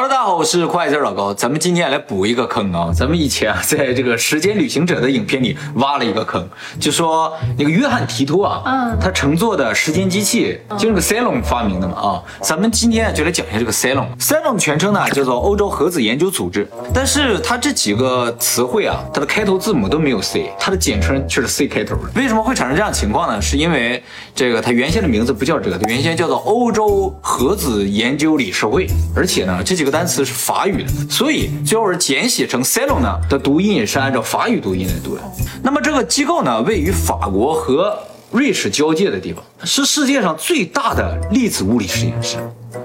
[0.00, 1.34] Hello，大家好，我是快字老高。
[1.34, 2.92] 咱们今天来补一个坑啊！
[2.94, 12.22] 咱们以前啊，在这个《时间旅行者》的影片里挖了一个坑，就说那个约翰提托啊，嗯他乘坐的时间机器就是个 Cylon 发明的嘛啊。
[12.40, 13.72] 咱们今天就来讲一下这个。
[13.72, 22.02] Cylon 的全称呢叫做欧洲核子研究组织，但是它这几个词汇啊，它的开头字母都没有 C，它的简称却是 C 开头的。
[22.14, 23.42] 为什么会产生这样情况呢？
[23.42, 24.00] 是因为
[24.32, 28.86] 这个它原先的名字不叫这个，它原先叫做欧洲核子研究理事会，
[29.16, 35.22] 而且呢这几个单词是法语的，所以最后是简写成 Cylon 呢的读音也是按照法语读音来读的。
[35.62, 37.98] 那么这个机构呢位于法国和
[38.30, 42.36] 瑞士交界的地方，是世界上最大的粒子物理实验室。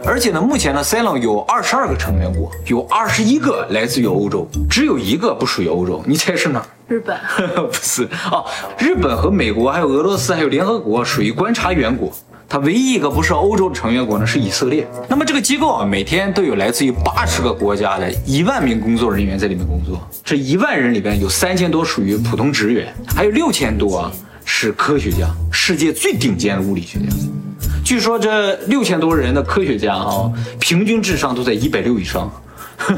[0.05, 6.65] 而且呢，目前呢，Cylon 有二十二个成员国，有二十一个来自于欧洲，只有一个不属于欧洲，你猜是哪儿？
[6.87, 7.17] 日本，
[7.67, 8.43] 不是啊，
[8.77, 12.09] 日本和美国还有俄罗斯还有联合国属于观察员国。
[12.53, 14.87] 它唯一一个不是欧洲的成员国呢是以色列。
[15.09, 19.99] 那么这个机构啊，每天都有来自于八十个国家的一万名工作人员在里面工作。
[20.23, 24.11] 这一万人里边有三千多属于普通职员，还有六千多啊
[24.45, 27.05] 是科学家，世界最顶尖的物理学家。
[27.83, 32.31] 据说这六千多人的科学家啊，平均智商都在一百六以上。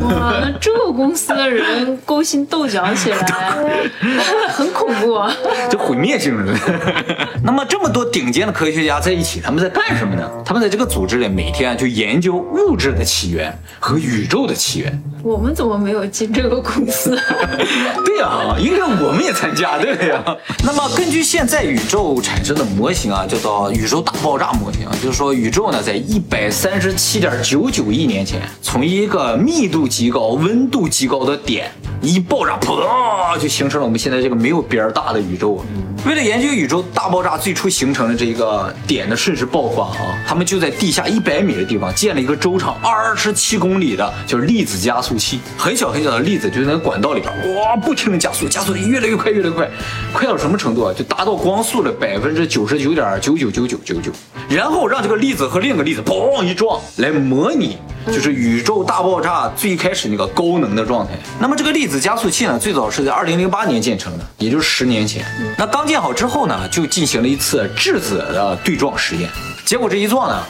[0.02, 3.54] 哇，那这个公司的人勾心斗角起来，
[4.50, 5.32] 很恐怖啊！
[5.70, 6.54] 就毁灭性的。
[7.44, 10.30] 那么这么多顶尖的科学家在一起，他们在干什么呢？
[10.44, 15.04] 他们在这个组织里每天就研究物质的起源和宇宙的起源。
[15.22, 17.16] 我们怎么没有进这个公司？
[18.06, 20.24] 对呀、应该我们也参加，对不对呀？
[20.64, 31.72] 那么根据现在宇宙产生的模型啊，叫做宇宙大爆炸模型啊，就是说宇宙呢在一百三十七点九九亿年前，从一个密度极高、温度极高的点
[32.02, 35.66] 一爆炸，噗，就形成了我们现在这个没有边儿大的宇宙啊。
[36.06, 49.68] 为了研究宇宙大爆炸最初形成的这个点的瞬时爆发啊，他们就在地下一百米的地方建了一个周长二十七公里的，就是粒子加速器，很小很小的粒子就在那管道里边，哇，不停的加速，加速得越来越快，越来越快，
[50.14, 50.94] 快到什么程度啊？
[50.96, 54.12] 就达到光速的百分之九十九点九九九九九九，
[54.48, 61.14] 然后让这个粒子和另一个粒子砰一撞，来模拟就是宇宙大爆炸最开始那个高能的状态。
[61.40, 65.26] 那么这个粒子加速器呢，最早是在二零零八年建成的，也就是十年前。
[65.58, 69.30] 那刚建建好之后呢，就进行了一次质子的对撞实验。
[69.64, 70.44] 结果这一撞呢，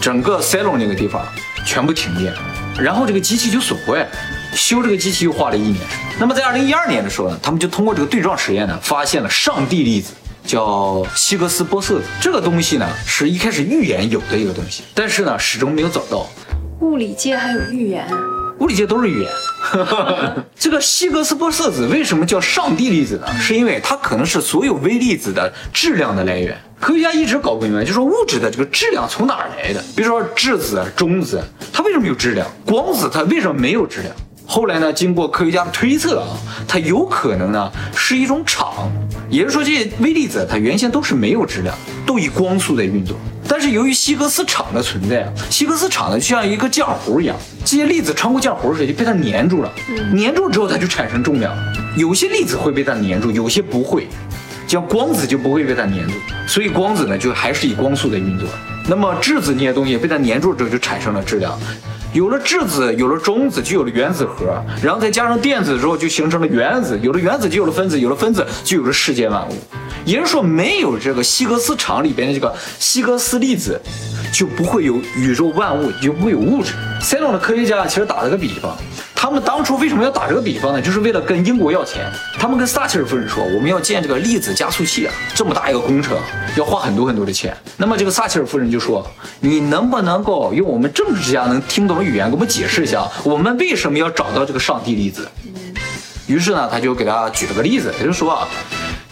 [0.00, 1.20] 整个塞隆那个地方
[1.66, 2.32] 全部停电，
[2.78, 4.08] 然后这个机器就损坏了。
[4.54, 5.80] 修这个机器又花了一年。
[6.20, 10.12] 那么在二零一二年的时候呢，他们就通过这个对撞实验呢，发现了上帝粒子。
[10.46, 16.28] 叫希格斯玻色子，这个东西呢是一开始预言有的一个东西，但是呢始终没有找到。
[16.78, 18.06] 物理界还有预言，
[18.62, 19.30] 物理界都是预言。
[20.54, 23.26] 这个希格斯玻色子为什么叫上帝粒子呢？
[23.40, 26.56] 是因为它可能是所有微粒子的质量的来源。
[26.78, 29.82] 科学家一直搞不明白，就说物质的这个质量从哪儿来的？
[29.96, 32.46] 比如说质子、中子，它为什么有质量？
[32.64, 34.14] 光子它为什么没有质量？
[34.46, 36.28] 后来呢，经过科学家的推测啊，
[36.68, 38.90] 它有可能呢是一种场，
[39.30, 43.16] 也就是说这些微粒子它原先都是没有质量，都以光速在运作。
[43.48, 49.72] 但是由于希格斯场的存在啊，希格斯场呢就像一个浆糊一样，这些粒子穿过浆糊时就被它粘住了，
[50.16, 51.54] 粘住之后它就产生重量。
[51.96, 54.06] 有些粒子会被它粘住，有些不会，
[54.66, 56.14] 像光子就不会被它粘住，
[56.46, 58.48] 所以光子呢就还是以光速在运作。
[58.88, 61.58] 那么质子那些东西被它粘住之后就产生了质量。
[62.12, 66.98] 有了质子，有了中子，就有了原子核，然后再加上电子之后，就形成了原子。
[67.02, 69.52] 有了原子，就有了分子，有了分子，就有了世界万物。
[70.04, 73.80] 也就是说，没有这个希格斯场里边的这个希格斯粒子，
[74.30, 76.74] 就不会有宇宙万物，就不会有物质。
[77.00, 78.76] 塞隆的科学家其实打了个比方，
[79.22, 80.82] 他们当初为什么要打这个比方呢？
[80.82, 82.10] 就是为了跟英国要钱。
[82.40, 86.18] 他们跟撒切尔夫人说，我们要建这个粒子加速器啊，这么大一个工程，
[86.56, 87.56] 要花很多很多的钱。
[87.76, 89.06] 那么这个撒切尔夫人就说，
[89.38, 95.28] 你能不能够用我们政治家能听懂的语言给我们解释一下，我们为什么要找到这个上帝粒子？
[96.26, 98.48] 于是呢，他就给大家举了个例子，他就说啊，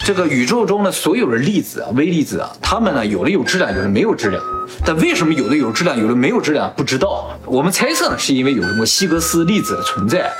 [0.03, 4.43] 这个宇宙中的所有的粒子啊、微粒子啊，它们呢有的有质量，有的没有质量。
[4.83, 7.29] 但为什么有的有质量，有的没有质量，不知道。
[7.45, 10.31] 我们猜测呢，是因为有什么希格斯粒子的存在，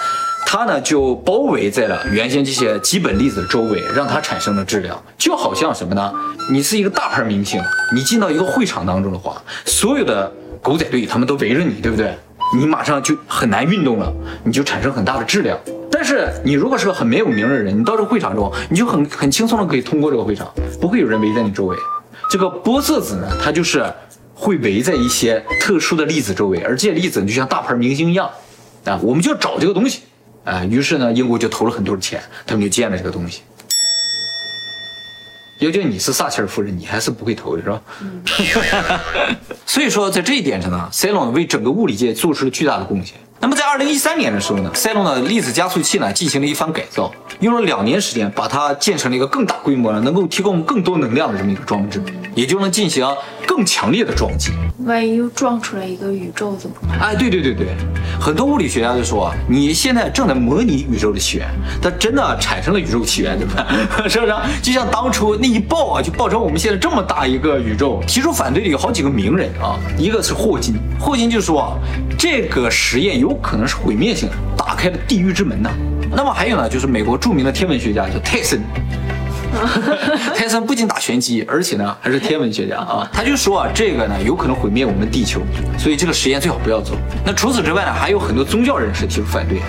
[0.47, 5.00] 它呢就包围在了原先这些基本粒子的周围，让它产生了质量。
[5.15, 6.12] 就好像什么呢？
[6.50, 7.62] 你是一个大牌明星，
[7.94, 10.31] 你进到一个会场当中的话，所有的
[10.62, 12.18] 狗仔队他们都围着你，对不对？
[12.57, 14.12] 你马上就很难运动了，
[14.44, 15.57] 你就产生很大的质量。
[16.03, 20.51] 但是你如果是个很没有名的人，你到这个会场中，你就很很轻松的可以通过这个会场，
[20.81, 21.77] 不会有人围在你周围。
[22.27, 23.86] 这个玻色子呢，它就是
[24.33, 28.27] 会围在一些特殊的粒子周围，而这些粒子就像大牌明星一样
[28.83, 30.01] 啊，我们就要找这个东西
[30.44, 30.65] 啊。
[30.65, 33.44] 于是呢，英国就投了很多的钱，他们就建了这个东西。
[35.59, 37.80] 要叫你是撒切尔夫人，你还是不会投的是吧？
[39.68, 43.18] 所以说，在这一点上呢，塞隆为整个物理界做出了巨大的贡献。
[43.41, 51.99] 那么在二零一三年的时候呢，塞隆的粒子加速器呢进行了一番改造，用了两年时间把它建成了一个更大规模的、能够提供更多能量的这么一个装置，
[52.35, 53.03] 也就能进行
[53.47, 54.51] 更强烈的撞击。
[54.85, 56.99] 万一又撞出来一个宇宙怎么办？
[56.99, 57.69] 哎，对对对对，
[58.19, 61.47] 很多物理学家就说，你现在正在模拟宇宙的起源，
[61.81, 63.65] 它真的产生了宇宙起源，对吧？
[64.07, 64.33] 是不是？
[64.61, 67.99] 就像当初那一爆啊，就爆成我们现在这么大一个宇宙。
[68.05, 71.73] 提出反对的有好几个名人啊，一个是霍金，霍金就说啊，
[72.21, 75.71] 这个实验有可能是毁灭性的，打开了地狱之门呐。
[76.15, 78.62] 那么还有呢，就是美国著名的天文学家叫泰森。
[80.38, 83.09] 泰森不仅打拳击，而且呢还是天文学家啊。
[83.12, 85.41] 他就说啊，这个呢有可能毁灭我们地球，
[85.79, 86.95] 所以这个实验最好不要做。
[87.25, 89.59] 那除此之外呢，还有很多宗教人士提出反对。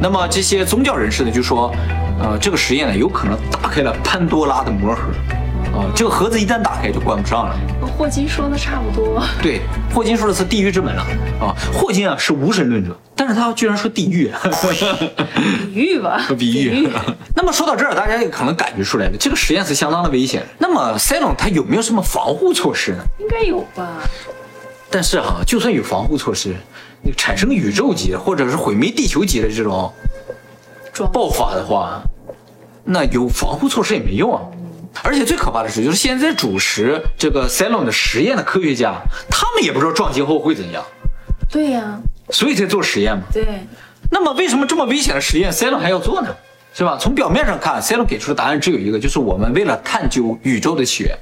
[0.00, 1.74] 那么这些宗教人士呢就说，
[2.22, 5.02] 呃，这个实验呢有可能打开了潘多拉的魔盒，
[5.76, 7.56] 啊，这个盒子一旦打开就关不上了。
[7.96, 9.22] 和霍金说的差不多。
[9.42, 9.62] 对，
[9.92, 11.02] 霍金说的是地狱之门了
[11.40, 11.56] 啊。
[11.72, 14.30] 霍金啊是无神论者，但是他居然说地狱，
[15.72, 16.88] 比喻吧，比喻。
[17.34, 20.44] 那么说到这儿，大家也可能感觉出来了，这个实验是相当的危险。
[20.58, 23.02] 那么塞隆他有没有什么防护措施呢？
[23.18, 23.88] 应该有吧。
[24.90, 26.54] 但是哈，就算有防护措施，
[27.02, 29.90] 那产生宇宙级或者是毁灭地球级的这种
[31.12, 32.02] 爆发的话，
[32.84, 34.40] 那有防护措施也没用啊。
[35.06, 38.96] 而且最可怕的是，就是现在主持这个 Salon 的实验的科学家，
[39.30, 40.82] 他们也不知道撞击后会怎样。
[41.48, 41.96] 对呀，
[42.30, 43.22] 所以才做实验嘛。
[43.32, 43.44] 对。
[44.10, 46.34] 那么为什么这么危险的实验 Salon 还要做呢？
[46.74, 46.98] 是吧？
[47.00, 51.16] 从表面上看，，Salon 给出的答案只有一个，就是我们为了探究宇宙的起源。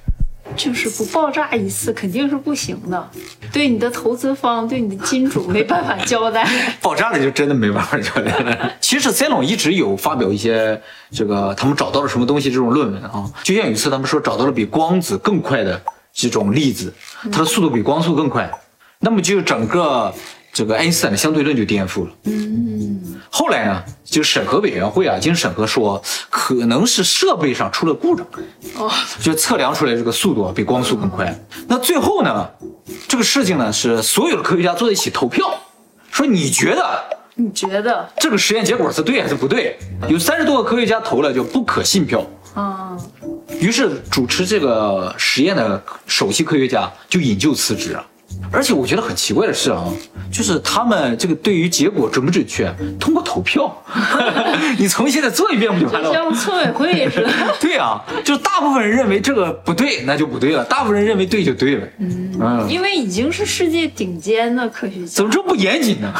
[0.56, 3.10] 就是不爆炸一次肯定是不行的，
[3.52, 6.48] 对你的投资方、对你的金主没办法交代。
[6.80, 8.72] 爆炸了就真的没办法交代了。
[8.80, 10.80] 其实 CERN 一直有发表一些
[11.10, 15.80] 这个他们找到了什么东西这种论文啊，就像有一次他们说找到了比光子更快的
[16.12, 16.92] 这种粒子，
[17.32, 18.50] 它的速度比光速更快，
[19.00, 20.14] 那么就整个。
[20.54, 22.10] 这个爱因斯坦的相对论就颠覆了。
[22.22, 28.24] 嗯，后来呢，就审核委员会啊，经审核说可能是设备上出了故障，
[28.76, 28.88] 哦，
[29.20, 31.36] 就测量出来这个速度啊比光速更快。
[31.66, 32.48] 那最后呢，
[33.08, 35.52] 这个事情呢是所有的科学家坐在一起投票，
[36.12, 37.04] 说你觉得
[37.34, 39.76] 你觉得这个实验结果是对还是不对？
[40.08, 42.24] 有三十多个科学家投了叫不可信票
[42.54, 42.96] 啊。
[43.58, 48.06] 于是主持这个实验的首席科学家就引咎辞职了。
[48.50, 49.84] 而且我觉得很奇怪的是啊，
[50.30, 53.74] 就是他们这个对于结果准不准确，通过投票，
[54.78, 56.12] 你重新再做一遍不就完了？
[56.12, 57.30] 像村委会似的。
[57.60, 61.86] 对啊，就大部分人认为这个不对，那就不对了；大部分人认为对就对了。
[61.98, 66.12] 嗯，因为已经是世界顶尖的科学家，怎么这么不严谨呢？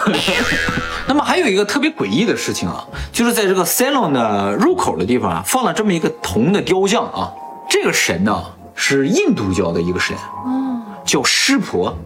[1.07, 7.31] 那么还有一个特别诡异的事情啊，就是在这个 salon 的入口的地方啊，放了这么一个铜的雕像啊，
[7.69, 8.43] 这个神呢
[8.75, 10.64] 是印度教的一个神，哦，
[11.05, 11.97] 叫湿婆。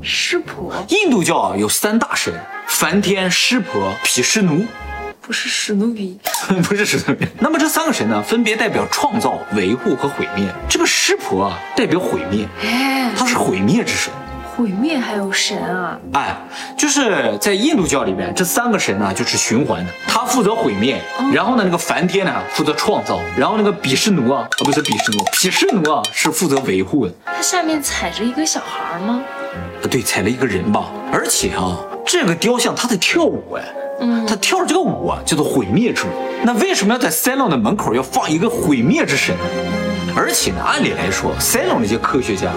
[0.00, 2.32] 湿婆，印度教啊有三大神：
[2.68, 4.64] 梵天、湿婆、毗湿奴。
[5.20, 6.18] 不是史努比，
[6.68, 7.26] 不是史努比。
[7.40, 10.52] 那么这三个神呢，分别代表创造、维护和毁灭。
[10.68, 14.12] 这个湿婆啊，代表毁灭，哎，他是毁灭之神。
[14.62, 15.98] 毁灭还有神啊？
[16.12, 16.36] 哎，
[16.78, 27.12] 就是在印度教里面，这三个神呢就是循环的，他负责毁灭，然后呢那个梵天呢负责创造，然后那个毗湿奴啊，啊不是毗湿奴，毗湿奴啊是负责维护的。
[27.24, 29.20] 他下面踩着一个小孩吗？
[29.80, 30.84] 不对，踩了一个人吧。
[31.12, 31.76] 而且啊，
[32.06, 33.64] 这个雕像他在跳舞哎，
[33.98, 36.10] 嗯，他跳这个舞啊叫做毁灭之舞。
[36.44, 39.34] 那为什么要在塞隆的门口要放一个毁灭之神？
[40.14, 42.52] 而且呢，按理来说，塞隆那些科学家。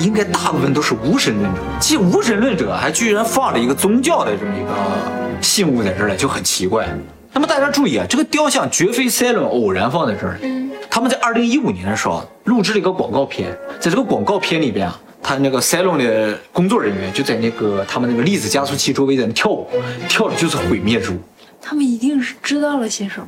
[0.00, 6.88] 应该大部分都是无神论者，既无神论者还居然放了一个宗教的这么一个信物在这儿来，就很奇怪。
[7.32, 10.48] 那么大家注意啊，这个雕像绝非塞伦偶然放在这儿的。
[10.90, 19.68] 他们在二零一五年的时候录制了一个广告片，在这个广告片里边啊，他那个塞隆的工作人员就在那个他们那个粒子加速器周围在那跳舞，
[20.08, 21.18] 跳的就是毁灭之舞。
[21.60, 23.26] 他们一定是知道了些什么，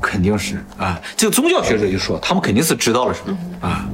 [0.00, 0.98] 肯定是啊。
[1.16, 3.86] 这个宗教学者就说，他们肯定是知道了什么啊。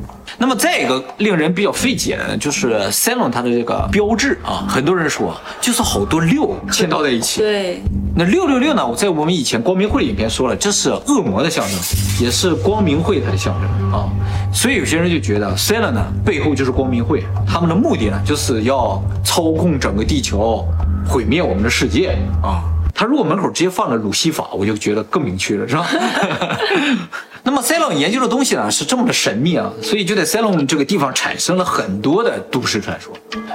[0.49, 7.43] 那么再一个令人比较费解的，就是 Salon 它的这个标志啊，很多人说就是好多六嵌套在一起。
[7.43, 7.83] 对，
[8.17, 8.87] 那六六六呢？
[8.87, 11.76] 我在我们以前光明会影片说了，这是恶魔的象征，
[12.19, 14.09] 也是光明会它的象征啊。
[14.50, 20.67] 所以有些人就觉得 Salon 呢背后就是光明会，他们的目的呢就是要操控整个地球，
[21.07, 22.64] 毁灭我们的世界啊。
[22.95, 25.87] 他如果门口直接放了鲁西法，我就觉得更明确了，是吧？
[27.49, 33.11] 那么塞隆研究的东西呢是这么的神秘啊，所以就在塞隆这个地方产生了很多的都市传说。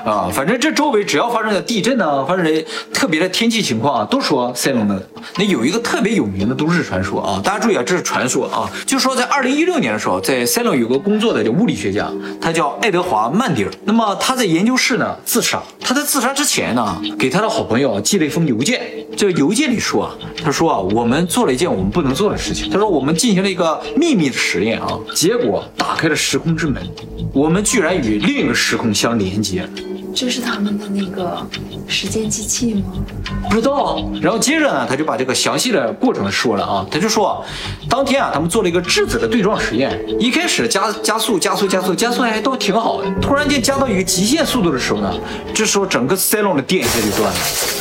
[0.06, 5.10] 啊，反正这周围只要发生的地震呢，发生特别的天气情况啊，都说塞隆的。
[5.38, 13.72] 那有一个特别有名的都市传说啊，大家注意啊，这是传说啊，就说在二零一六年的时候，在塞隆有个工作的叫物理学家，他叫爱德华曼迪尔。
[13.86, 18.82] 那么他在研究室呢自杀，他在自杀之前呢，给他的好朋友寄了一封邮件。
[19.16, 20.12] 这个邮件里说啊，
[20.44, 22.70] 他说啊，我们做了一件我们不能做的事情。
[22.70, 26.82] 他说我们进行了一个秘密的实验啊，结果打开了时空之门，
[27.32, 29.68] 我们居然与另一个时空相连接。
[30.16, 31.46] 这是他们的那个
[31.88, 32.84] 时间机器吗？
[33.50, 34.00] 不知道。
[34.22, 37.44] 然后接着呢，他就把这个详细的过程说了啊，他就说，
[37.90, 45.14] 当天啊，他们做了一个质子的对撞实验，一开始加加速加速加速加速还都挺好的，突然间加到一个极限速度的时候呢，
[45.54, 47.36] 这时候整个塞隆的电线就断了，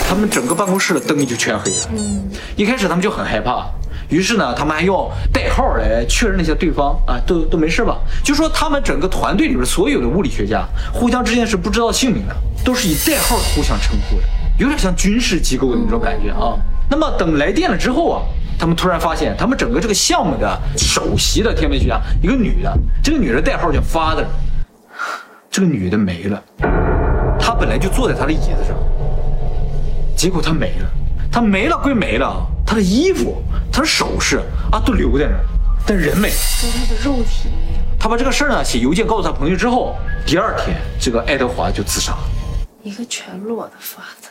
[0.08, 1.90] 他们整个办公室的灯就全黑了。
[1.96, 3.66] 嗯，一开始他们就很害怕。
[4.08, 7.98] 于是呢，他们还用代号来确认了一下对方啊，都都没事吧？
[8.22, 14.22] 就说他们整个团队里边所有的物理学家互相之间是不知道姓名的，都是以代号互相称呼的，
[14.58, 16.56] 有点像军事机构的那种感觉啊。
[16.90, 18.22] 那么等来电了之后啊，
[18.58, 22.70] 他们突然发现，他们整个这个项目的首席的天文学家，一个女的，
[23.02, 24.26] 这个女的代号叫 Father，
[25.50, 26.42] 这个女的没了，
[27.40, 28.76] 她本来就坐在她的椅子上，
[30.14, 30.90] 结果她没了，
[31.30, 32.46] 她没了归没了。
[32.64, 33.42] 她的衣服，
[33.72, 35.40] 他的首饰啊，都留在那儿，
[35.86, 36.34] 但人没了。
[36.62, 37.48] 那他的肉体。
[37.98, 42.18] 他把这个事儿呢写邮件告诉他朋友之后，第二天这个爱德华就自杀了。
[42.82, 44.28] 一个全裸的法子。